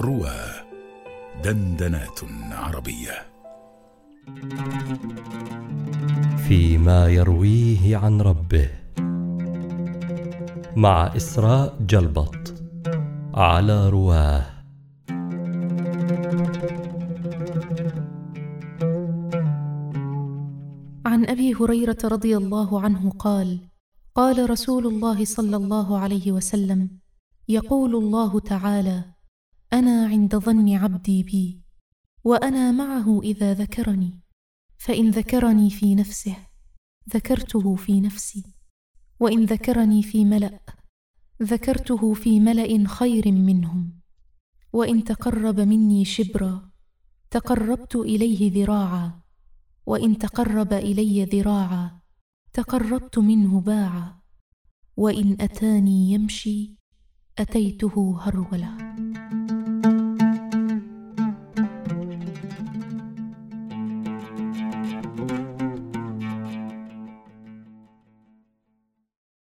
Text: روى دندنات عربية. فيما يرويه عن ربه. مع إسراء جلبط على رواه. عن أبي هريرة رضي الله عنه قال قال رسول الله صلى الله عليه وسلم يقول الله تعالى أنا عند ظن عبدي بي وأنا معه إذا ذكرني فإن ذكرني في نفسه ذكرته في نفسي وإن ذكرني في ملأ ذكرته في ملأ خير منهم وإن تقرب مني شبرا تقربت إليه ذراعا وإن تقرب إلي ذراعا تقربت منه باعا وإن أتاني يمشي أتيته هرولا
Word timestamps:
روى 0.00 0.40
دندنات 1.44 2.20
عربية. 2.52 3.16
فيما 6.48 7.08
يرويه 7.08 7.96
عن 7.96 8.20
ربه. 8.20 8.70
مع 10.76 11.16
إسراء 11.16 11.76
جلبط 11.80 12.54
على 13.34 13.88
رواه. 13.88 14.46
عن 21.06 21.26
أبي 21.28 21.54
هريرة 21.54 21.98
رضي 22.04 22.36
الله 22.36 22.80
عنه 22.80 23.10
قال 23.10 23.60
قال 24.14 24.50
رسول 24.50 24.86
الله 24.86 25.24
صلى 25.24 25.56
الله 25.56 25.98
عليه 25.98 26.32
وسلم 26.32 26.90
يقول 27.48 27.96
الله 27.96 28.40
تعالى 28.40 29.17
أنا 29.72 30.06
عند 30.06 30.36
ظن 30.36 30.74
عبدي 30.74 31.22
بي 31.22 31.60
وأنا 32.24 32.72
معه 32.72 33.20
إذا 33.22 33.54
ذكرني 33.54 34.20
فإن 34.76 35.10
ذكرني 35.10 35.70
في 35.70 35.94
نفسه 35.94 36.36
ذكرته 37.14 37.74
في 37.76 38.00
نفسي 38.00 38.44
وإن 39.20 39.44
ذكرني 39.44 40.02
في 40.02 40.24
ملأ 40.24 40.60
ذكرته 41.42 42.14
في 42.14 42.40
ملأ 42.40 42.88
خير 42.88 43.32
منهم 43.32 44.00
وإن 44.72 45.04
تقرب 45.04 45.60
مني 45.60 46.04
شبرا 46.04 46.70
تقربت 47.30 47.96
إليه 47.96 48.52
ذراعا 48.52 49.20
وإن 49.86 50.18
تقرب 50.18 50.72
إلي 50.72 51.24
ذراعا 51.24 52.00
تقربت 52.52 53.18
منه 53.18 53.60
باعا 53.60 54.18
وإن 54.96 55.36
أتاني 55.40 56.12
يمشي 56.12 56.74
أتيته 57.38 58.18
هرولا 58.20 58.87